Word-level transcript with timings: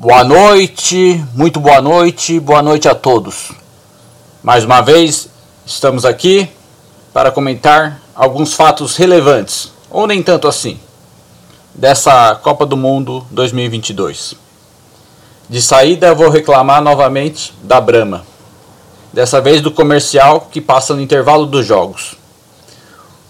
Boa 0.00 0.22
noite, 0.22 1.24
muito 1.34 1.58
boa 1.58 1.80
noite, 1.80 2.38
boa 2.38 2.62
noite 2.62 2.88
a 2.88 2.94
todos. 2.94 3.50
Mais 4.44 4.64
uma 4.64 4.80
vez, 4.80 5.28
estamos 5.66 6.04
aqui 6.04 6.48
para 7.12 7.32
comentar 7.32 8.00
alguns 8.14 8.54
fatos 8.54 8.94
relevantes, 8.94 9.72
ou 9.90 10.06
nem 10.06 10.22
tanto 10.22 10.46
assim, 10.46 10.78
dessa 11.74 12.36
Copa 12.36 12.64
do 12.64 12.76
Mundo 12.76 13.26
2022. 13.32 14.36
De 15.48 15.60
saída, 15.60 16.14
vou 16.14 16.28
reclamar 16.28 16.80
novamente 16.80 17.52
da 17.64 17.80
Brahma, 17.80 18.24
dessa 19.12 19.40
vez 19.40 19.60
do 19.60 19.72
comercial 19.72 20.42
que 20.42 20.60
passa 20.60 20.94
no 20.94 21.00
intervalo 21.00 21.44
dos 21.44 21.66
jogos. 21.66 22.14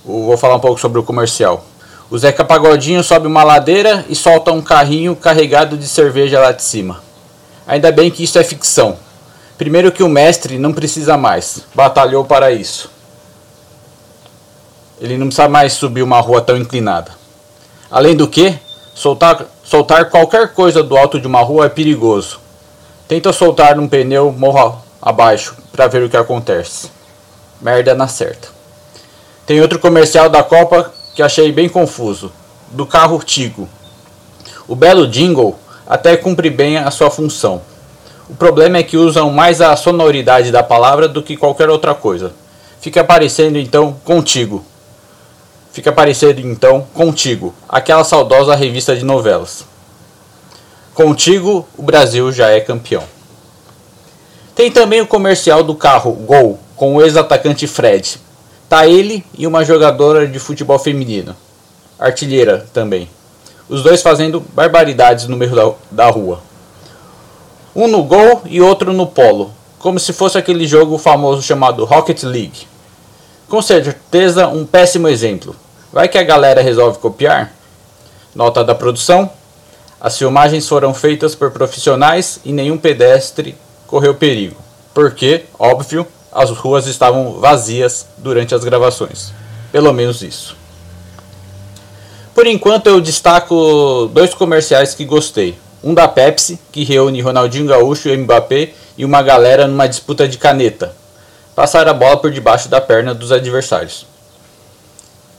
Vou 0.04 0.36
falar 0.36 0.56
um 0.56 0.60
pouco 0.60 0.78
sobre 0.78 0.98
o 0.98 1.02
comercial. 1.02 1.64
O 2.10 2.16
Zeca 2.16 2.42
Pagodinho 2.42 3.04
sobe 3.04 3.26
uma 3.26 3.44
ladeira 3.44 4.02
e 4.08 4.14
solta 4.14 4.50
um 4.50 4.62
carrinho 4.62 5.14
carregado 5.14 5.76
de 5.76 5.86
cerveja 5.86 6.40
lá 6.40 6.52
de 6.52 6.62
cima. 6.62 7.02
Ainda 7.66 7.92
bem 7.92 8.10
que 8.10 8.24
isso 8.24 8.38
é 8.38 8.44
ficção. 8.44 8.96
Primeiro 9.58 9.92
que 9.92 10.02
o 10.02 10.08
mestre 10.08 10.58
não 10.58 10.72
precisa 10.72 11.18
mais, 11.18 11.64
batalhou 11.74 12.24
para 12.24 12.50
isso. 12.50 12.90
Ele 14.98 15.18
não 15.18 15.26
precisa 15.26 15.50
mais 15.50 15.74
subir 15.74 16.02
uma 16.02 16.18
rua 16.18 16.40
tão 16.40 16.56
inclinada. 16.56 17.12
Além 17.90 18.16
do 18.16 18.26
que, 18.26 18.58
soltar, 18.94 19.44
soltar 19.62 20.08
qualquer 20.08 20.54
coisa 20.54 20.82
do 20.82 20.96
alto 20.96 21.20
de 21.20 21.26
uma 21.26 21.42
rua 21.42 21.66
é 21.66 21.68
perigoso. 21.68 22.40
Tenta 23.06 23.34
soltar 23.34 23.76
num 23.76 23.86
pneu 23.86 24.32
morro 24.32 24.82
abaixo 25.00 25.54
para 25.70 25.86
ver 25.88 26.04
o 26.04 26.08
que 26.08 26.16
acontece. 26.16 26.90
Merda 27.60 27.94
na 27.94 28.08
certa. 28.08 28.48
Tem 29.44 29.60
outro 29.60 29.78
comercial 29.78 30.30
da 30.30 30.42
Copa 30.42 30.92
que 31.18 31.22
achei 31.24 31.50
bem 31.50 31.68
confuso, 31.68 32.30
do 32.70 32.86
carro 32.86 33.20
Tigo. 33.24 33.68
O 34.68 34.76
belo 34.76 35.04
jingle 35.08 35.58
até 35.84 36.16
cumpre 36.16 36.48
bem 36.48 36.76
a 36.78 36.92
sua 36.92 37.10
função. 37.10 37.60
O 38.30 38.36
problema 38.36 38.78
é 38.78 38.84
que 38.84 38.96
usam 38.96 39.28
mais 39.28 39.60
a 39.60 39.74
sonoridade 39.74 40.52
da 40.52 40.62
palavra 40.62 41.08
do 41.08 41.20
que 41.20 41.36
qualquer 41.36 41.68
outra 41.70 41.92
coisa. 41.92 42.32
Fica 42.80 43.00
aparecendo 43.00 43.58
então 43.58 43.96
contigo. 44.04 44.64
Fica 45.72 45.90
aparecendo 45.90 46.38
então 46.38 46.86
contigo, 46.94 47.52
aquela 47.68 48.04
saudosa 48.04 48.54
revista 48.54 48.94
de 48.94 49.04
novelas. 49.04 49.64
Contigo, 50.94 51.66
o 51.76 51.82
Brasil 51.82 52.30
já 52.30 52.48
é 52.50 52.60
campeão. 52.60 53.02
Tem 54.54 54.70
também 54.70 55.00
o 55.00 55.06
comercial 55.08 55.64
do 55.64 55.74
carro 55.74 56.12
Gol 56.12 56.60
com 56.76 56.94
o 56.94 57.02
ex-atacante 57.02 57.66
Fred, 57.66 58.20
Tá 58.68 58.86
ele 58.86 59.24
e 59.36 59.46
uma 59.46 59.64
jogadora 59.64 60.26
de 60.26 60.38
futebol 60.38 60.78
feminino, 60.78 61.34
artilheira 61.98 62.66
também. 62.72 63.08
Os 63.66 63.82
dois 63.82 64.02
fazendo 64.02 64.40
barbaridades 64.40 65.26
no 65.26 65.36
meio 65.36 65.54
da, 65.54 65.72
da 65.90 66.10
rua. 66.10 66.40
Um 67.74 67.86
no 67.86 68.02
gol 68.02 68.42
e 68.44 68.60
outro 68.60 68.92
no 68.92 69.06
polo, 69.06 69.50
como 69.78 69.98
se 69.98 70.12
fosse 70.12 70.36
aquele 70.36 70.66
jogo 70.66 70.98
famoso 70.98 71.40
chamado 71.40 71.84
Rocket 71.84 72.22
League. 72.24 72.66
Com 73.48 73.62
certeza 73.62 74.48
um 74.48 74.66
péssimo 74.66 75.08
exemplo. 75.08 75.56
Vai 75.90 76.06
que 76.06 76.18
a 76.18 76.22
galera 76.22 76.60
resolve 76.60 76.98
copiar? 76.98 77.52
Nota 78.34 78.62
da 78.62 78.74
produção: 78.74 79.30
as 79.98 80.18
filmagens 80.18 80.68
foram 80.68 80.92
feitas 80.92 81.34
por 81.34 81.50
profissionais 81.50 82.40
e 82.44 82.52
nenhum 82.52 82.76
pedestre 82.76 83.56
correu 83.86 84.14
perigo. 84.14 84.56
Porque, 84.92 85.44
óbvio, 85.58 86.06
as 86.32 86.50
ruas 86.50 86.86
estavam 86.86 87.40
vazias 87.40 88.06
durante 88.18 88.54
as 88.54 88.64
gravações. 88.64 89.32
Pelo 89.72 89.92
menos 89.92 90.22
isso. 90.22 90.56
Por 92.34 92.46
enquanto 92.46 92.86
eu 92.86 93.00
destaco 93.00 94.08
dois 94.12 94.32
comerciais 94.32 94.94
que 94.94 95.04
gostei. 95.04 95.58
Um 95.82 95.94
da 95.94 96.06
Pepsi, 96.08 96.58
que 96.70 96.84
reúne 96.84 97.20
Ronaldinho 97.20 97.66
Gaúcho 97.66 98.08
e 98.08 98.16
Mbappé 98.16 98.70
e 98.96 99.04
uma 99.04 99.22
galera 99.22 99.66
numa 99.66 99.88
disputa 99.88 100.26
de 100.28 100.38
caneta. 100.38 100.92
Passar 101.54 101.88
a 101.88 101.92
bola 101.92 102.16
por 102.16 102.30
debaixo 102.30 102.68
da 102.68 102.80
perna 102.80 103.14
dos 103.14 103.32
adversários. 103.32 104.06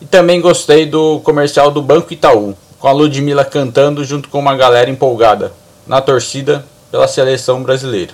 E 0.02 0.06
também 0.06 0.41
gostei 0.41 0.85
do 0.85 1.19
comercial 1.22 1.72
do 1.72 1.81
Banco 1.81 2.14
Itaú, 2.14 2.56
com 2.80 2.88
a 2.88 2.91
Ludmilla 2.91 3.44
cantando 3.44 4.03
junto 4.03 4.30
com 4.30 4.40
uma 4.40 4.56
galera 4.56 4.90
empolgada, 4.90 5.52
na 5.85 6.02
torcida 6.02 6.66
pela 6.90 7.08
seleção 7.08 7.64
brasileira. 7.64 8.14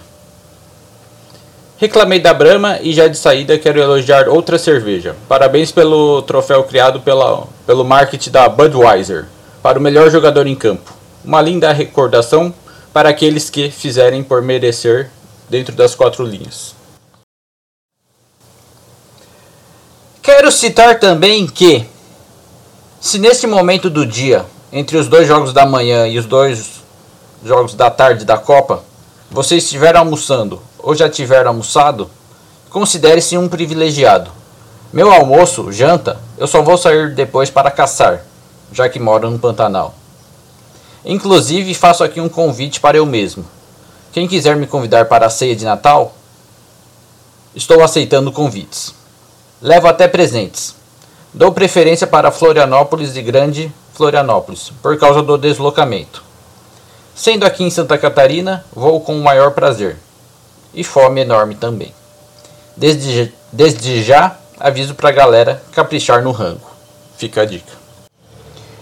Reclamei 1.77 2.21
da 2.21 2.33
Brahma 2.33 2.79
e 2.81 2.93
já 2.93 3.07
de 3.09 3.17
saída 3.17 3.59
quero 3.59 3.79
elogiar 3.79 4.29
outra 4.29 4.57
cerveja. 4.57 5.13
Parabéns 5.27 5.73
pelo 5.73 6.21
troféu 6.21 6.63
criado 6.63 7.01
pela, 7.01 7.47
pelo 7.67 7.83
marketing 7.83 8.31
da 8.31 8.47
Budweiser 8.47 9.25
para 9.61 9.77
o 9.77 9.81
melhor 9.81 10.09
jogador 10.09 10.47
em 10.47 10.55
campo. 10.55 10.93
Uma 11.23 11.41
linda 11.41 11.73
recordação 11.73 12.53
para 12.93 13.09
aqueles 13.09 13.49
que 13.49 13.69
fizerem 13.69 14.23
por 14.23 14.41
merecer 14.41 15.09
dentro 15.49 15.75
das 15.75 15.93
quatro 15.93 16.23
linhas. 16.23 16.73
Quero 20.21 20.49
citar 20.53 20.97
também 20.97 21.45
que, 21.45 21.85
se 23.01 23.19
nesse 23.19 23.45
momento 23.45 23.89
do 23.89 24.05
dia, 24.05 24.45
entre 24.71 24.97
os 24.97 25.09
dois 25.09 25.27
jogos 25.27 25.51
da 25.51 25.65
manhã 25.65 26.07
e 26.07 26.17
os 26.17 26.25
dois 26.25 26.81
jogos 27.43 27.75
da 27.75 27.91
tarde 27.91 28.23
da 28.23 28.37
Copa, 28.37 28.81
você 29.35 29.57
estiver 29.57 29.97
almoçando 29.97 30.61
ou 30.79 30.95
já 30.95 31.09
tiver 31.09 31.45
almoçado, 31.45 32.09
considere-se 32.69 33.37
um 33.37 33.49
privilegiado. 33.49 34.31
Meu 34.93 35.11
almoço, 35.11 35.73
janta, 35.73 36.17
eu 36.37 36.47
só 36.47 36.61
vou 36.61 36.77
sair 36.77 37.13
depois 37.13 37.49
para 37.49 37.69
caçar, 37.69 38.23
já 38.71 38.87
que 38.87 38.97
moro 38.97 39.29
no 39.29 39.37
Pantanal. 39.37 39.93
Inclusive, 41.03 41.73
faço 41.73 42.01
aqui 42.01 42.21
um 42.21 42.29
convite 42.29 42.79
para 42.79 42.95
eu 42.95 43.05
mesmo. 43.05 43.45
Quem 44.13 44.25
quiser 44.25 44.55
me 44.55 44.67
convidar 44.67 45.03
para 45.03 45.25
a 45.25 45.29
ceia 45.29 45.53
de 45.53 45.65
Natal, 45.65 46.13
estou 47.53 47.83
aceitando 47.83 48.31
convites. 48.31 48.95
Levo 49.61 49.87
até 49.87 50.07
presentes. 50.07 50.73
Dou 51.33 51.51
preferência 51.51 52.07
para 52.07 52.31
Florianópolis 52.31 53.17
e 53.17 53.21
Grande 53.21 53.69
Florianópolis, 53.93 54.71
por 54.81 54.97
causa 54.97 55.21
do 55.21 55.37
deslocamento. 55.37 56.23
Sendo 57.15 57.45
aqui 57.45 57.63
em 57.63 57.69
Santa 57.69 57.97
Catarina, 57.97 58.65
vou 58.73 58.99
com 58.99 59.17
o 59.17 59.23
maior 59.23 59.51
prazer 59.51 59.95
e 60.73 60.83
fome 60.83 61.21
enorme 61.21 61.55
também. 61.55 61.93
Desde, 62.75 63.33
desde 63.53 64.03
já, 64.03 64.35
aviso 64.59 64.93
pra 64.95 65.11
galera 65.11 65.63
caprichar 65.71 66.21
no 66.21 66.33
rango. 66.33 66.69
Fica 67.17 67.43
a 67.43 67.45
dica. 67.45 67.71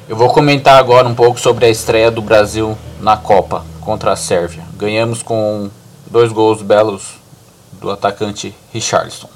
Eu 0.09 0.15
vou 0.15 0.33
comentar 0.33 0.79
agora 0.79 1.07
um 1.07 1.13
pouco 1.13 1.39
sobre 1.39 1.67
a 1.67 1.69
estreia 1.69 2.09
do 2.09 2.23
Brasil 2.23 2.75
na 2.99 3.15
Copa 3.15 3.63
contra 3.81 4.13
a 4.13 4.15
Sérvia. 4.15 4.63
Ganhamos 4.75 5.21
com 5.21 5.69
dois 6.07 6.31
gols 6.31 6.63
belos 6.63 7.19
do 7.73 7.91
atacante 7.91 8.55
Richarlison. 8.73 9.29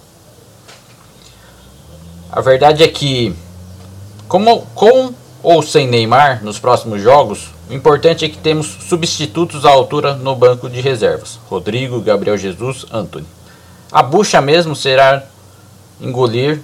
A 2.31 2.41
verdade 2.41 2.83
é 2.83 2.87
que, 2.87 3.35
como, 4.27 4.65
com 4.73 5.13
ou 5.43 5.61
sem 5.61 5.87
Neymar 5.87 6.43
nos 6.43 6.57
próximos 6.57 6.99
jogos, 6.99 7.55
o 7.69 7.73
importante 7.73 8.23
é 8.23 8.29
que 8.29 8.37
temos 8.37 8.77
substitutos 8.87 9.65
à 9.65 9.69
altura 9.69 10.13
no 10.13 10.35
banco 10.35 10.69
de 10.69 10.79
reservas: 10.79 11.37
Rodrigo, 11.49 11.99
Gabriel 11.99 12.37
Jesus, 12.37 12.85
Anthony. 12.91 13.25
A 13.91 14.01
bucha 14.01 14.41
mesmo 14.41 14.75
será 14.75 15.23
engolir 15.99 16.61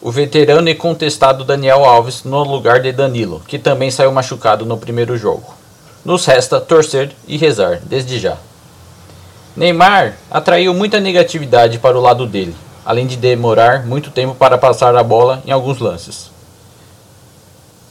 o 0.00 0.10
veterano 0.10 0.68
e 0.68 0.74
contestado 0.74 1.44
Daniel 1.44 1.84
Alves 1.84 2.24
no 2.24 2.42
lugar 2.44 2.80
de 2.80 2.92
Danilo, 2.92 3.42
que 3.46 3.58
também 3.58 3.90
saiu 3.90 4.12
machucado 4.12 4.64
no 4.64 4.78
primeiro 4.78 5.16
jogo. 5.18 5.54
Nos 6.04 6.24
resta 6.24 6.60
torcer 6.60 7.10
e 7.26 7.36
rezar, 7.36 7.80
desde 7.82 8.18
já. 8.18 8.36
Neymar 9.56 10.16
atraiu 10.30 10.72
muita 10.72 11.00
negatividade 11.00 11.78
para 11.78 11.98
o 11.98 12.00
lado 12.00 12.26
dele, 12.26 12.54
além 12.84 13.06
de 13.06 13.16
demorar 13.16 13.84
muito 13.84 14.10
tempo 14.10 14.34
para 14.34 14.56
passar 14.56 14.94
a 14.94 15.02
bola 15.02 15.42
em 15.44 15.50
alguns 15.50 15.78
lances. 15.78 16.30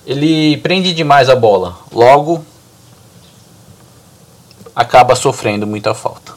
Ele 0.05 0.57
prende 0.57 0.93
demais 0.93 1.29
a 1.29 1.35
bola, 1.35 1.77
logo 1.91 2.45
acaba 4.75 5.15
sofrendo 5.15 5.65
muita 5.65 5.93
falta. 5.93 6.33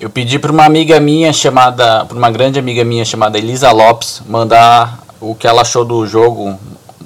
Eu 0.00 0.08
pedi 0.08 0.38
para 0.38 0.50
uma 0.50 0.64
amiga 0.64 0.98
minha 0.98 1.30
chamada, 1.30 2.06
para 2.06 2.16
uma 2.16 2.30
grande 2.30 2.58
amiga 2.58 2.82
minha 2.82 3.04
chamada 3.04 3.36
Elisa 3.36 3.70
Lopes, 3.70 4.22
mandar 4.26 4.98
o 5.20 5.34
que 5.34 5.46
ela 5.46 5.60
achou 5.60 5.84
do 5.84 6.06
jogo, 6.06 6.58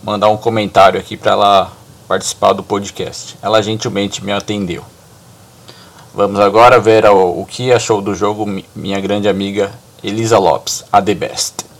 mandar 0.04 0.28
um 0.28 0.36
comentário 0.36 1.00
aqui 1.00 1.16
para 1.16 1.32
ela 1.32 1.72
participar 2.06 2.52
do 2.52 2.62
podcast. 2.62 3.36
Ela 3.42 3.60
gentilmente 3.60 4.24
me 4.24 4.30
atendeu. 4.30 4.84
Vamos 6.14 6.38
agora 6.38 6.78
ver 6.78 7.04
o, 7.06 7.40
o 7.40 7.44
que 7.44 7.72
achou 7.72 8.00
do 8.00 8.14
jogo 8.14 8.46
minha 8.76 9.00
grande 9.00 9.28
amiga 9.28 9.72
Elisa 10.00 10.38
Lopes, 10.38 10.84
a 10.92 11.02
The 11.02 11.14
Best. 11.14 11.73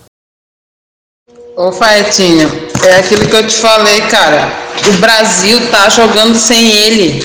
Ô 1.57 1.71
Faetinho, 1.71 2.51
é 2.85 2.97
aquilo 2.97 3.29
que 3.29 3.37
eu 3.37 3.47
te 3.47 3.55
falei, 3.55 4.01
cara. 4.03 4.53
O 4.89 4.93
Brasil 4.95 5.71
tá 5.71 5.89
jogando 5.89 6.35
sem 6.35 6.69
ele. 6.69 7.25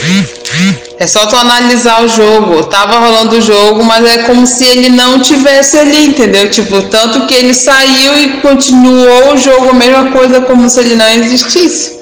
É 0.99 1.07
só 1.07 1.25
tu 1.25 1.35
analisar 1.35 2.03
o 2.03 2.07
jogo. 2.07 2.63
Tava 2.65 2.99
rolando 2.99 3.37
o 3.37 3.41
jogo, 3.41 3.83
mas 3.83 4.05
é 4.05 4.19
como 4.19 4.45
se 4.45 4.63
ele 4.65 4.89
não 4.89 5.19
tivesse 5.19 5.79
ali, 5.79 6.05
entendeu? 6.05 6.47
Tipo, 6.47 6.83
tanto 6.83 7.25
que 7.25 7.33
ele 7.33 7.55
saiu 7.55 8.19
e 8.19 8.29
continuou 8.41 9.33
o 9.33 9.37
jogo, 9.37 9.71
a 9.71 9.73
mesma 9.73 10.11
coisa, 10.11 10.41
como 10.41 10.69
se 10.69 10.79
ele 10.79 10.95
não 10.95 11.09
existisse. 11.09 11.97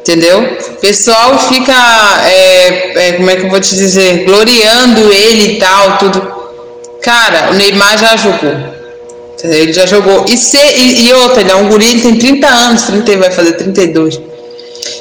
Entendeu? 0.00 0.58
O 0.68 0.80
pessoal 0.80 1.38
fica, 1.38 1.72
é, 2.26 3.08
é, 3.08 3.12
como 3.12 3.30
é 3.30 3.36
que 3.36 3.42
eu 3.42 3.50
vou 3.50 3.60
te 3.60 3.76
dizer, 3.76 4.24
gloriando 4.24 5.12
ele 5.12 5.52
e 5.52 5.58
tal, 5.60 5.96
tudo. 5.98 6.34
Cara, 7.00 7.50
o 7.52 7.54
Neymar 7.54 7.96
já 7.98 8.16
jogou. 8.16 8.73
Ele 9.44 9.72
já 9.72 9.84
jogou. 9.84 10.24
E, 10.26 10.38
se, 10.38 10.56
e, 10.56 11.06
e 11.06 11.12
outra, 11.12 11.42
ele 11.42 11.50
é 11.50 11.54
um 11.54 11.68
guri, 11.68 11.86
ele 11.86 12.00
tem 12.00 12.16
30 12.16 12.46
anos, 12.46 12.82
30 12.82 13.16
vai 13.18 13.30
fazer 13.30 13.52
32. 13.52 14.18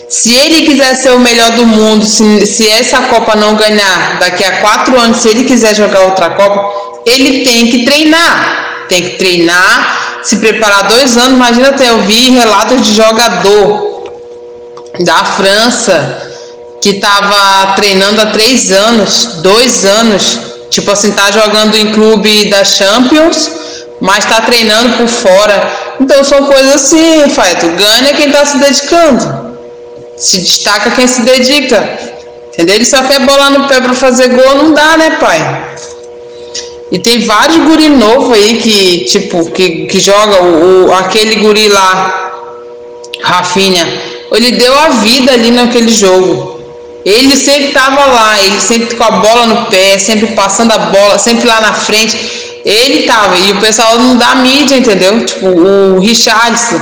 Se 0.09 0.33
ele 0.33 0.65
quiser 0.65 0.95
ser 0.95 1.11
o 1.11 1.19
melhor 1.19 1.51
do 1.51 1.65
mundo, 1.65 2.05
se, 2.05 2.45
se 2.45 2.69
essa 2.69 2.99
Copa 3.03 3.35
não 3.35 3.55
ganhar 3.55 4.19
daqui 4.19 4.43
a 4.43 4.59
quatro 4.59 4.99
anos, 4.99 5.17
se 5.17 5.29
ele 5.29 5.45
quiser 5.45 5.73
jogar 5.73 6.01
outra 6.01 6.29
Copa, 6.31 7.01
ele 7.05 7.43
tem 7.45 7.67
que 7.67 7.85
treinar. 7.85 8.85
Tem 8.89 9.01
que 9.01 9.17
treinar, 9.17 10.19
se 10.23 10.35
preparar 10.35 10.87
dois 10.89 11.17
anos. 11.17 11.33
Imagina 11.33 11.69
até 11.69 11.89
eu 11.89 12.01
vi 12.01 12.29
relatos 12.31 12.85
de 12.85 12.93
jogador 12.93 14.03
da 14.99 15.23
França 15.23 16.31
que 16.81 16.89
estava 16.89 17.73
treinando 17.75 18.21
há 18.21 18.25
três 18.25 18.71
anos, 18.71 19.37
dois 19.41 19.85
anos, 19.85 20.37
tipo 20.69 20.91
assim, 20.91 21.11
tá 21.13 21.31
jogando 21.31 21.75
em 21.75 21.93
clube 21.93 22.49
da 22.49 22.65
Champions, 22.65 23.49
mas 24.01 24.25
tá 24.25 24.41
treinando 24.41 24.97
por 24.97 25.07
fora. 25.07 25.71
Então 25.99 26.23
são 26.23 26.45
coisas 26.45 26.75
assim, 26.75 27.29
Fato. 27.29 27.67
Ganha 27.69 28.13
quem 28.13 28.31
tá 28.31 28.45
se 28.45 28.57
dedicando. 28.57 29.57
Se 30.17 30.37
destaca 30.39 30.91
quem 30.91 31.07
se 31.07 31.21
dedica. 31.21 31.99
Entendeu? 32.47 32.75
Ele 32.75 32.85
só 32.85 33.01
quer 33.03 33.19
bolar 33.21 33.51
no 33.51 33.67
pé 33.67 33.81
para 33.81 33.93
fazer 33.93 34.29
gol, 34.29 34.55
não 34.55 34.73
dá, 34.73 34.97
né, 34.97 35.17
pai? 35.19 35.73
E 36.91 36.99
tem 36.99 37.25
vários 37.25 37.57
guri 37.65 37.89
novo 37.89 38.33
aí 38.33 38.57
que, 38.57 39.05
tipo, 39.05 39.49
que, 39.49 39.87
que 39.87 39.99
joga 39.99 40.43
o, 40.43 40.87
o 40.87 40.93
aquele 40.93 41.37
guri 41.37 41.67
lá, 41.67 42.31
Rafinha 43.23 44.13
ele 44.35 44.51
deu 44.53 44.77
a 44.77 44.89
vida 44.89 45.31
ali 45.31 45.51
naquele 45.51 45.91
jogo. 45.91 46.59
Ele 47.05 47.35
sempre 47.35 47.67
estava 47.67 48.05
lá, 48.05 48.41
ele 48.41 48.59
sempre 48.59 48.95
com 48.95 49.03
a 49.03 49.11
bola 49.11 49.45
no 49.45 49.65
pé, 49.65 49.97
sempre 49.99 50.27
passando 50.27 50.71
a 50.71 50.77
bola, 50.77 51.17
sempre 51.17 51.45
lá 51.45 51.61
na 51.61 51.73
frente. 51.73 52.17
Ele 52.65 53.01
estava, 53.01 53.37
e 53.37 53.51
o 53.51 53.59
pessoal 53.59 53.99
não 53.99 54.15
dá 54.15 54.35
mídia, 54.35 54.77
entendeu? 54.77 55.25
Tipo, 55.25 55.47
o 55.47 55.99
Richardson 55.99 56.79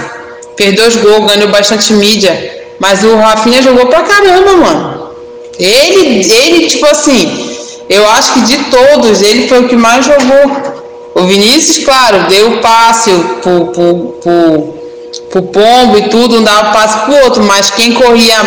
perdeu 0.56 0.88
os 0.88 0.96
gols, 0.96 1.26
ganhou 1.26 1.50
bastante 1.50 1.92
mídia. 1.94 2.62
Mas 2.80 3.04
o 3.04 3.16
Rafinha 3.18 3.62
jogou 3.62 3.88
pra 3.88 4.04
caramba, 4.04 4.58
mano. 4.58 5.12
Ele, 5.58 6.32
ele, 6.32 6.68
tipo 6.68 6.86
assim, 6.86 7.56
eu 7.90 8.08
acho 8.10 8.34
que 8.34 8.42
de 8.42 8.58
todos, 8.66 9.22
ele 9.22 9.48
foi 9.48 9.62
o 9.62 9.68
que 9.68 9.76
mais 9.76 10.06
jogou. 10.06 10.82
O 11.16 11.24
Vinícius, 11.24 11.84
claro, 11.84 12.28
deu 12.30 12.60
passe 12.60 13.12
pro, 13.42 13.68
pro, 13.68 14.18
pro 14.22 14.82
pro 15.30 15.42
pombo 15.44 15.98
e 15.98 16.10
tudo, 16.10 16.38
um 16.38 16.44
dava 16.44 16.72
passe 16.72 17.00
pro 17.00 17.16
outro, 17.24 17.44
mas 17.44 17.70
quem 17.70 17.94
corria 17.94 18.38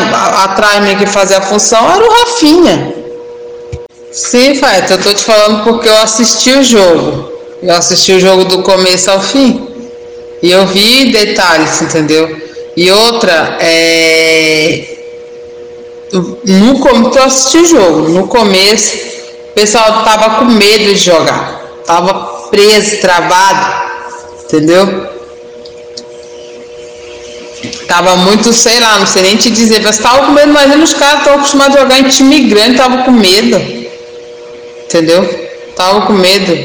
atrás 0.45 0.83
meio 0.83 0.97
que 0.97 1.07
fazia 1.07 1.39
a 1.39 1.43
função 1.43 1.91
era 1.91 2.05
o 2.05 2.11
Rafinha. 2.11 2.95
Sim, 4.15 4.55
Faeta, 4.55 4.95
eu 4.95 5.03
tô 5.03 5.13
te 5.13 5.25
falando 5.25 5.65
porque 5.65 5.89
eu 5.89 5.97
assisti 5.97 6.53
o 6.53 6.63
jogo. 6.63 7.33
Eu 7.61 7.75
assisti 7.75 8.13
o 8.13 8.21
jogo 8.21 8.45
do 8.45 8.63
começo 8.63 9.11
ao 9.11 9.21
fim. 9.21 9.69
E 10.41 10.53
eu 10.53 10.65
vi 10.69 11.11
detalhes, 11.11 11.83
entendeu? 11.83 12.41
E 12.77 12.93
outra, 12.93 13.59
é. 13.61 14.85
No 16.13 16.81
eu 17.17 17.23
assisti 17.25 17.59
o 17.59 17.67
jogo. 17.67 18.09
No 18.11 18.29
começo, 18.29 18.97
o 19.51 19.55
pessoal 19.55 20.05
tava 20.05 20.37
com 20.37 20.45
medo 20.45 20.95
de 20.95 20.97
jogar. 20.97 21.61
Tava 21.85 22.15
preso, 22.51 23.01
travado. 23.01 23.83
Entendeu? 24.45 25.09
Tava 27.89 28.15
muito, 28.19 28.53
sei 28.53 28.79
lá, 28.79 29.01
não 29.01 29.07
sei 29.07 29.23
nem 29.23 29.37
te 29.37 29.51
dizer, 29.51 29.83
mas 29.83 29.99
tava 29.99 30.27
com 30.27 30.33
medo, 30.33 30.51
imagina 30.51 30.85
os 30.85 30.95
caras 30.95 31.19
estão 31.19 31.35
acostumados 31.35 31.77
a 31.77 31.81
jogar 31.81 31.99
em 31.99 32.09
time 32.09 32.45
grande, 32.45 32.77
tava 32.77 32.99
com 32.99 33.11
medo. 33.11 33.84
Entendeu? 34.95 35.29
Tava 35.75 36.07
com 36.07 36.13
medo. 36.13 36.57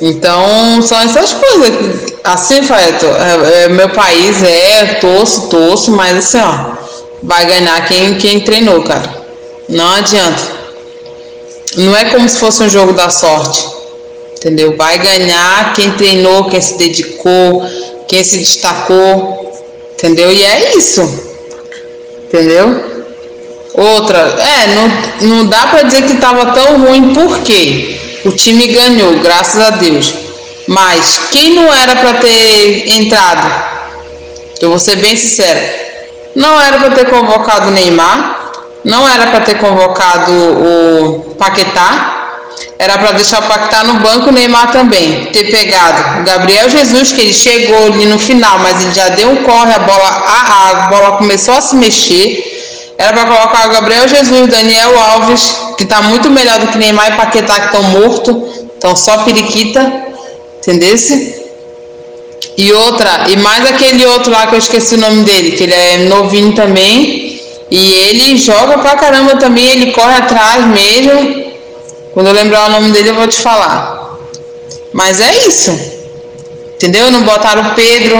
Então, 0.00 0.82
são 0.82 0.98
essas 1.02 1.32
coisas. 1.32 2.12
Assim, 2.24 2.64
Faeto, 2.64 3.06
é, 3.06 3.62
é, 3.64 3.68
meu 3.68 3.88
país 3.90 4.42
é, 4.42 4.94
torço, 4.94 5.48
torço, 5.48 5.92
mas 5.92 6.16
assim, 6.16 6.38
ó, 6.38 6.72
vai 7.22 7.46
ganhar 7.46 7.86
quem, 7.86 8.18
quem 8.18 8.40
treinou, 8.40 8.82
cara. 8.82 9.22
Não 9.68 9.88
adianta. 9.88 10.42
Não 11.76 11.96
é 11.96 12.06
como 12.06 12.28
se 12.28 12.38
fosse 12.38 12.64
um 12.64 12.68
jogo 12.68 12.92
da 12.92 13.08
sorte. 13.08 13.68
Entendeu? 14.36 14.76
Vai 14.76 14.98
ganhar 14.98 15.72
quem 15.74 15.92
treinou, 15.92 16.50
quem 16.50 16.60
se 16.60 16.76
dedicou, 16.76 17.64
quem 18.08 18.24
se 18.24 18.38
destacou. 18.38 19.62
Entendeu? 19.92 20.32
E 20.32 20.42
é 20.42 20.76
isso. 20.76 21.02
Entendeu? 22.24 22.91
Outra, 23.74 24.18
é, 24.18 24.66
não, 24.74 25.36
não 25.36 25.46
dá 25.46 25.66
para 25.68 25.82
dizer 25.82 26.02
que 26.02 26.12
estava 26.12 26.52
tão 26.52 26.78
ruim 26.84 27.14
porque 27.14 27.98
o 28.24 28.30
time 28.32 28.66
ganhou, 28.66 29.18
graças 29.20 29.60
a 29.60 29.70
Deus. 29.70 30.12
Mas 30.68 31.20
quem 31.30 31.54
não 31.54 31.72
era 31.72 31.96
para 31.96 32.14
ter 32.14 32.88
entrado? 32.88 33.50
Eu 34.60 34.70
vou 34.70 34.78
ser 34.78 34.96
bem 34.96 35.16
sincera. 35.16 35.60
Não 36.36 36.60
era 36.60 36.78
para 36.78 36.90
ter 36.90 37.10
convocado 37.10 37.68
o 37.68 37.70
Neymar, 37.70 38.52
não 38.84 39.08
era 39.08 39.26
para 39.26 39.40
ter 39.40 39.58
convocado 39.58 40.32
o 40.32 41.34
Paquetá, 41.38 42.22
era 42.78 42.98
para 42.98 43.12
deixar 43.12 43.40
o 43.40 43.48
Paquetá 43.48 43.84
no 43.84 43.94
banco 43.94 44.28
o 44.28 44.32
Neymar 44.32 44.70
também. 44.70 45.26
Ter 45.26 45.50
pegado 45.50 46.20
o 46.20 46.24
Gabriel 46.24 46.68
Jesus, 46.68 47.12
que 47.12 47.20
ele 47.22 47.32
chegou 47.32 47.86
ali 47.86 48.06
no 48.06 48.18
final, 48.18 48.58
mas 48.58 48.82
ele 48.82 48.94
já 48.94 49.08
deu 49.10 49.30
um 49.30 49.36
corre, 49.36 49.72
a 49.72 49.78
bola, 49.78 50.08
a, 50.08 50.70
a 50.70 50.74
bola 50.88 51.16
começou 51.16 51.54
a 51.54 51.60
se 51.60 51.74
mexer. 51.76 52.51
Era 53.02 53.12
para 53.14 53.26
colocar 53.26 53.68
o 53.68 53.72
Gabriel 53.72 54.06
Jesus, 54.06 54.48
Daniel 54.48 54.96
Alves, 54.96 55.56
que 55.76 55.82
está 55.82 56.00
muito 56.02 56.30
melhor 56.30 56.60
do 56.60 56.68
que 56.68 56.78
Neymar 56.78 57.08
e 57.08 57.16
Paquetá, 57.16 57.58
que 57.58 57.66
estão 57.66 57.82
mortos, 57.82 58.36
estão 58.74 58.94
só 58.94 59.24
periquita. 59.24 59.92
Entendesse? 60.58 61.42
E 62.56 62.72
outra, 62.72 63.24
e 63.28 63.36
mais 63.38 63.66
aquele 63.66 64.06
outro 64.06 64.30
lá 64.30 64.46
que 64.46 64.54
eu 64.54 64.58
esqueci 64.60 64.94
o 64.94 64.98
nome 64.98 65.24
dele, 65.24 65.50
que 65.50 65.64
ele 65.64 65.74
é 65.74 65.96
novinho 66.08 66.54
também. 66.54 67.42
E 67.68 67.92
ele 67.92 68.36
joga 68.36 68.78
pra 68.78 68.94
caramba 68.94 69.34
também, 69.34 69.68
ele 69.68 69.90
corre 69.90 70.14
atrás 70.14 70.64
mesmo. 70.68 71.44
Quando 72.14 72.28
eu 72.28 72.32
lembrar 72.32 72.68
o 72.68 72.70
nome 72.70 72.92
dele, 72.92 73.10
eu 73.10 73.16
vou 73.16 73.26
te 73.26 73.40
falar. 73.40 74.16
Mas 74.92 75.20
é 75.20 75.38
isso. 75.48 75.72
Entendeu? 76.76 77.10
Não 77.10 77.22
botaram 77.22 77.62
o 77.62 77.74
Pedro. 77.74 78.16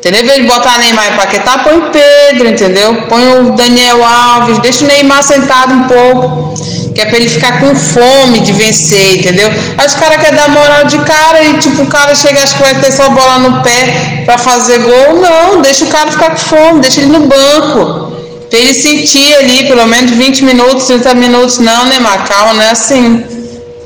Entendeu? 0.00 0.22
Em 0.22 0.26
vez 0.26 0.40
de 0.40 0.46
botar 0.46 0.78
Neymar 0.78 1.12
e 1.12 1.16
Paquetá, 1.16 1.58
põe 1.58 1.76
o 1.76 1.90
Pedro, 1.90 2.48
entendeu? 2.48 3.02
Põe 3.06 3.38
o 3.38 3.52
Daniel 3.52 4.02
Alves, 4.02 4.58
deixa 4.60 4.82
o 4.82 4.88
Neymar 4.88 5.22
sentado 5.22 5.74
um 5.74 5.82
pouco. 5.84 6.54
Que 6.94 7.02
é 7.02 7.04
pra 7.04 7.18
ele 7.18 7.28
ficar 7.28 7.60
com 7.60 7.76
fome 7.76 8.40
de 8.40 8.50
vencer, 8.52 9.18
entendeu? 9.18 9.50
Aí 9.76 9.86
os 9.86 9.94
caras 9.94 10.16
querem 10.16 10.36
dar 10.36 10.48
moral 10.48 10.84
de 10.86 10.98
cara 11.00 11.44
e 11.44 11.58
tipo, 11.58 11.82
o 11.82 11.86
cara 11.86 12.14
chega, 12.14 12.42
acho 12.42 12.56
que 12.56 12.62
vai 12.62 12.80
ter 12.80 12.90
só 12.90 13.10
bola 13.10 13.38
no 13.40 13.62
pé 13.62 14.22
pra 14.24 14.38
fazer 14.38 14.78
gol. 14.78 15.20
Não, 15.20 15.60
deixa 15.60 15.84
o 15.84 15.88
cara 15.88 16.10
ficar 16.10 16.30
com 16.30 16.38
fome, 16.38 16.80
deixa 16.80 17.02
ele 17.02 17.10
no 17.10 17.26
banco. 17.26 18.10
Pra 18.48 18.58
ele 18.58 18.72
sentir 18.72 19.36
ali 19.36 19.68
pelo 19.68 19.86
menos 19.86 20.12
20 20.12 20.44
minutos, 20.44 20.86
30 20.86 21.14
minutos. 21.14 21.58
Não, 21.58 21.84
né, 21.84 21.98
Calma, 22.26 22.54
não 22.54 22.62
é 22.62 22.70
assim. 22.70 23.22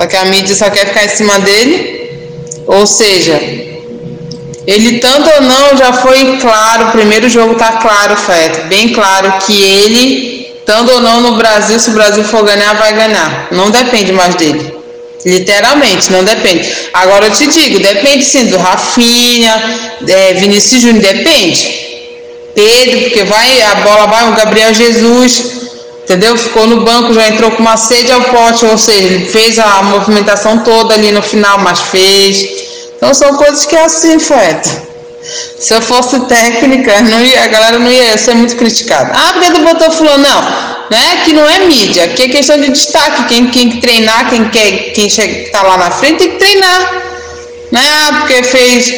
Só 0.01 0.07
que 0.07 0.17
a 0.17 0.25
mídia 0.27 0.55
só 0.55 0.71
quer 0.71 0.87
ficar 0.87 1.05
em 1.05 1.09
cima 1.09 1.41
dele. 1.41 2.63
Ou 2.67 2.87
seja, 2.87 3.74
ele 4.67 4.99
tanto 4.99 5.29
ou 5.29 5.43
não 5.43 5.77
já 5.77 5.93
foi 5.93 6.39
claro, 6.39 6.89
o 6.89 6.93
primeiro 6.93 7.29
jogo 7.29 7.55
tá 7.55 7.73
claro, 7.73 8.17
Feto, 8.17 8.67
bem 8.67 8.89
claro 8.89 9.35
que 9.45 9.63
ele, 9.63 10.61
tanto 10.65 10.93
ou 10.93 11.01
não 11.01 11.21
no 11.21 11.37
Brasil, 11.37 11.79
se 11.79 11.91
o 11.91 11.93
Brasil 11.93 12.25
for 12.25 12.43
ganhar, 12.45 12.75
vai 12.75 12.93
ganhar. 12.95 13.49
Não 13.51 13.71
depende 13.71 14.13
mais 14.13 14.35
dele. 14.35 14.75
Literalmente, 15.25 16.13
não 16.13 16.23
depende. 16.23 16.71
Agora 16.93 17.27
eu 17.27 17.33
te 17.33 17.47
digo, 17.47 17.79
depende 17.79 18.25
sim 18.25 18.47
do 18.47 18.59
Rafinha, 18.59 19.63
é, 20.07 20.35
Vinícius 20.35 20.83
Júnior, 20.83 21.03
depende. 21.03 21.85
Pedro, 22.55 23.01
porque 23.03 23.25
vai, 23.25 23.63
a 23.63 23.75
bola 23.77 24.07
vai, 24.07 24.29
o 24.29 24.35
Gabriel 24.35 24.73
Jesus, 24.73 25.45
entendeu? 26.05 26.37
Ficou 26.39 26.67
no 26.67 26.85
banco, 26.85 27.13
já 27.13 27.29
entrou 27.29 27.51
com 27.51 27.61
uma 27.61 27.77
sede 27.77 28.13
ao 28.13 28.21
pote, 28.23 28.65
ou 28.65 28.79
seja, 28.79 29.03
ele 29.03 29.27
fez 29.27 29.59
a 29.59 29.83
movimentação 29.83 30.59
toda 30.59 30.95
ali 30.95 31.11
no 31.11 31.23
final, 31.23 31.59
mas 31.59 31.81
fez. 31.81 32.64
Então 32.97 33.13
são 33.13 33.37
coisas 33.37 33.67
que 33.67 33.77
é 33.77 33.85
assim, 33.85 34.19
Fred. 34.19 34.61
Se 35.59 35.73
eu 35.73 35.81
fosse 35.81 36.21
técnica, 36.21 37.01
não 37.01 37.25
ia, 37.25 37.43
a 37.43 37.47
galera 37.47 37.79
não 37.79 37.91
ia 37.91 38.17
ser 38.19 38.35
muito 38.35 38.57
criticada. 38.57 39.13
Ah, 39.15 39.33
porque 39.33 39.53
tu 39.53 39.61
botou 39.63 39.91
fulano? 39.91 40.23
Não, 40.23 40.43
né? 40.91 41.23
Que 41.25 41.33
não 41.33 41.49
é 41.49 41.61
mídia, 41.61 42.09
que 42.09 42.25
é 42.25 42.29
questão 42.29 42.61
de 42.61 42.71
destaque. 42.71 43.25
Quem 43.29 43.47
tem 43.49 43.71
que 43.71 43.81
treinar, 43.81 44.29
quem 44.29 44.49
quer, 44.51 44.93
quem 44.93 45.09
chega, 45.09 45.51
tá 45.51 45.63
lá 45.63 45.79
na 45.79 45.91
frente 45.91 46.19
tem 46.19 46.31
que 46.33 46.39
treinar. 46.39 47.03
Né? 47.73 47.81
Ah, 47.83 48.19
porque 48.21 48.43
fez 48.43 48.93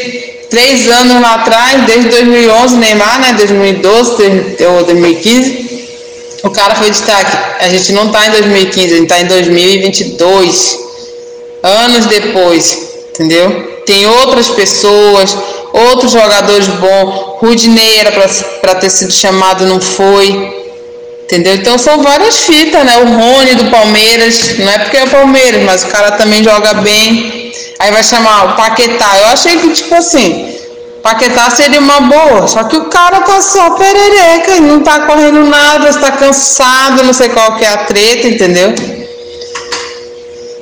três 0.50 0.91
anos 0.91 1.23
lá 1.23 1.35
atrás, 1.35 1.85
desde 1.87 2.09
2011, 2.11 2.76
Neymar, 2.76 3.21
né? 3.21 3.35
2012 3.35 4.57
ou 4.67 4.85
2015, 4.85 5.67
o 6.43 6.50
cara 6.50 6.75
foi 6.75 6.91
destaque. 6.91 7.37
A 7.61 7.69
gente 7.69 7.93
não 7.93 8.07
está 8.07 8.26
em 8.26 8.31
2015, 8.33 8.87
a 8.87 8.97
gente 8.97 9.03
está 9.05 9.21
em 9.21 9.26
2022, 9.26 10.79
anos 11.62 12.07
depois, 12.07 12.79
entendeu? 13.11 13.75
Tem 13.87 14.07
outras 14.07 14.49
pessoas, 14.49 15.37
outros 15.73 16.12
jogadores 16.12 16.66
bons. 16.66 17.38
Rudney 17.40 17.99
era 17.99 18.12
para 18.61 18.75
ter 18.75 18.90
sido 18.90 19.12
chamado, 19.12 19.64
não 19.64 19.81
foi. 19.81 20.55
Entendeu? 21.25 21.55
Então 21.55 21.78
são 21.78 22.02
várias 22.02 22.40
fitas, 22.40 22.85
né? 22.85 22.99
O 22.99 23.07
Rony 23.07 23.55
do 23.55 23.71
Palmeiras, 23.71 24.59
não 24.59 24.71
é 24.71 24.78
porque 24.78 24.97
é 24.97 25.07
Palmeiras, 25.07 25.62
mas 25.64 25.85
o 25.85 25.88
cara 25.88 26.12
também 26.12 26.43
joga 26.43 26.75
bem. 26.75 27.52
Aí 27.78 27.90
vai 27.90 28.02
chamar 28.02 28.45
o 28.45 28.57
Paquetá. 28.57 29.19
Eu 29.19 29.26
achei 29.26 29.59
que, 29.59 29.71
tipo 29.71 29.95
assim, 29.95 30.57
Paquetá 31.02 31.50
seria 31.50 31.78
uma 31.78 32.00
boa, 32.00 32.49
só 32.49 32.64
que 32.64 32.76
o 32.76 32.87
cara 32.87 33.21
tá 33.21 33.40
só 33.40 33.71
perereca, 33.71 34.61
não 34.61 34.81
tá 34.81 35.00
correndo 35.00 35.45
nada, 35.45 35.88
está 35.88 36.11
cansado, 36.12 37.05
não 37.05 37.12
sei 37.12 37.28
qual 37.28 37.57
que 37.57 37.64
é 37.64 37.69
a 37.69 37.76
treta, 37.85 38.26
entendeu? 38.26 38.75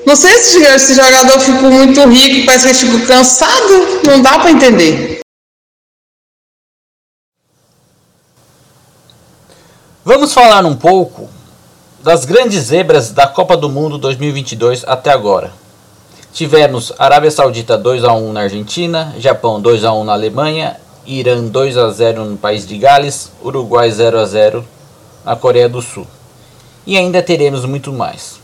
Não 0.07 0.15
sei 0.15 0.39
se 0.39 0.63
esse 0.63 0.95
jogador 0.95 1.41
ficou 1.41 1.71
muito 1.71 2.07
rico, 2.09 2.47
parece 2.47 2.65
que 2.65 2.85
ele 2.85 2.93
ficou 2.93 3.07
cansado, 3.07 4.03
não 4.07 4.21
dá 4.21 4.39
para 4.39 4.51
entender. 4.51 5.21
Vamos 10.05 10.35
falar 10.35 10.67
um 10.67 10.77
pouco 10.77 11.31
das 12.03 12.27
grandes 12.27 12.65
zebras 12.65 13.11
da 13.11 13.27
Copa 13.27 13.57
do 13.57 13.71
Mundo 13.71 13.97
2022 13.97 14.85
até 14.87 15.11
agora. 15.11 15.51
Tivemos 16.35 16.93
Arábia 16.99 17.31
Saudita 17.31 17.79
2 17.79 18.05
a 18.05 18.13
1 18.13 18.33
na 18.33 18.41
Argentina, 18.43 19.15
Japão 19.19 19.59
2 19.59 19.85
a 19.85 19.95
1 19.95 20.05
na 20.05 20.13
Alemanha, 20.13 20.77
Irã 21.07 21.43
2 21.43 21.79
a 21.79 21.91
0 21.91 22.27
no 22.27 22.37
país 22.37 22.67
de 22.67 22.77
Gales, 22.77 23.33
Uruguai 23.43 23.91
0 23.91 24.19
a 24.19 24.27
0 24.27 24.65
na 25.25 25.35
Coreia 25.35 25.69
do 25.69 25.81
Sul. 25.81 26.07
E 26.87 26.99
ainda 26.99 27.23
teremos 27.23 27.65
muito 27.65 27.91
mais. 27.91 28.39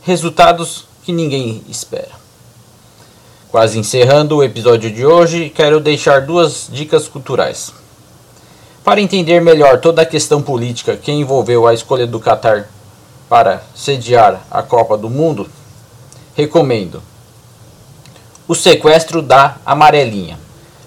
Resultados 0.00 0.86
que 1.04 1.12
ninguém 1.12 1.62
espera. 1.68 2.10
Quase 3.50 3.78
encerrando 3.78 4.36
o 4.36 4.42
episódio 4.42 4.90
de 4.90 5.04
hoje, 5.04 5.50
quero 5.50 5.78
deixar 5.78 6.22
duas 6.22 6.66
dicas 6.72 7.06
culturais. 7.06 7.72
Para 8.82 9.00
entender 9.00 9.40
melhor 9.40 9.80
toda 9.80 10.02
a 10.02 10.06
questão 10.06 10.42
política 10.42 10.96
que 10.96 11.12
envolveu 11.12 11.66
a 11.66 11.74
escolha 11.74 12.06
do 12.06 12.18
Catar 12.18 12.68
para 13.28 13.62
sediar 13.74 14.44
a 14.50 14.62
Copa 14.62 14.96
do 14.96 15.08
Mundo, 15.08 15.48
recomendo 16.34 17.02
O 18.48 18.54
Sequestro 18.54 19.22
da 19.22 19.56
Amarelinha. 19.64 20.38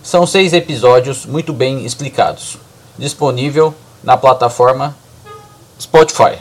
São 0.04 0.28
seis 0.28 0.52
episódios 0.54 1.26
muito 1.26 1.54
bem 1.54 1.86
explicados, 1.86 2.58
disponível 2.98 3.74
na 4.04 4.18
plataforma 4.18 4.96
Spotify. 5.80 6.40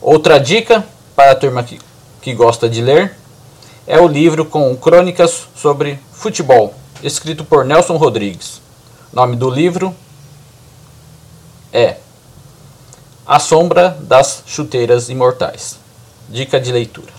Outra 0.00 0.38
dica 0.38 0.84
para 1.14 1.32
a 1.32 1.36
turma 1.36 1.62
que 1.62 1.78
que 2.20 2.34
gosta 2.34 2.68
de 2.68 2.82
ler, 2.82 3.16
é 3.86 3.98
o 4.00 4.06
livro 4.06 4.44
com 4.44 4.76
crônicas 4.76 5.48
sobre 5.56 5.98
futebol, 6.12 6.74
escrito 7.02 7.44
por 7.44 7.64
Nelson 7.64 7.96
Rodrigues. 7.96 8.60
O 9.12 9.16
nome 9.16 9.36
do 9.36 9.50
livro 9.50 9.94
é 11.72 11.96
A 13.26 13.38
Sombra 13.38 13.96
das 14.02 14.42
Chuteiras 14.46 15.08
Imortais. 15.08 15.78
Dica 16.28 16.60
de 16.60 16.70
leitura. 16.70 17.12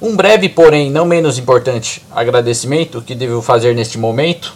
Um 0.00 0.16
breve, 0.16 0.48
porém 0.48 0.90
não 0.90 1.04
menos 1.04 1.38
importante, 1.38 2.04
agradecimento 2.10 3.00
que 3.00 3.14
devo 3.14 3.40
fazer 3.40 3.72
neste 3.74 3.98
momento 3.98 4.52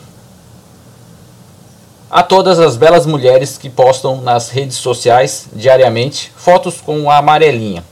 a 2.10 2.22
todas 2.22 2.58
as 2.58 2.76
belas 2.76 3.06
mulheres 3.06 3.56
que 3.56 3.70
postam 3.70 4.20
nas 4.20 4.48
redes 4.48 4.76
sociais 4.76 5.46
diariamente 5.52 6.32
fotos 6.36 6.80
com 6.80 7.08
a 7.10 7.18
amarelinha 7.18 7.84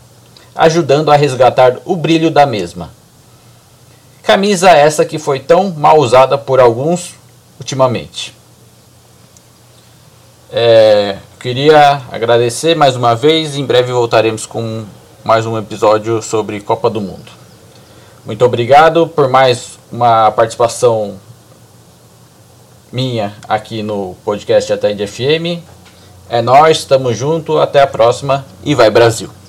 ajudando 0.55 1.11
a 1.11 1.17
resgatar 1.17 1.79
o 1.85 1.97
brilho 1.97 2.31
da 2.31 2.47
mesma. 2.47 2.91
Camisa 4.23 4.71
essa 4.71 5.05
que 5.05 5.19
foi 5.19 5.41
tão 5.41 5.71
mal 5.71 5.99
usada 5.99 6.39
por 6.39 6.61
alguns 6.61 7.15
ultimamente. 7.59 8.35
É, 10.51 11.17
queria 11.41 12.03
agradecer 12.11 12.75
mais 12.75 12.97
uma 12.97 13.15
vez. 13.15 13.57
Em 13.57 13.67
breve 13.67 13.93
voltaremos 13.93 14.47
com 14.47 14.85
mais 15.25 15.47
um 15.47 15.59
episódio 15.59 16.23
sobre 16.23 16.61
Copa 16.61 16.89
do 16.89 17.01
Mundo. 17.01 17.33
Muito 18.25 18.45
obrigado 18.45 19.07
por 19.07 19.29
mais 19.29 19.79
uma 19.93 20.31
participação 20.31 21.19
minha 22.91 23.35
aqui 23.49 23.83
no 23.83 24.17
podcast 24.25 24.73
Atende 24.73 25.07
FM. 25.07 25.61
É 26.31 26.41
nós, 26.41 26.79
estamos 26.79 27.17
junto, 27.17 27.59
até 27.59 27.83
a 27.83 27.87
próxima 27.87 28.47
e 28.65 28.75
vai 28.75 28.89
Brasil. 28.89 29.44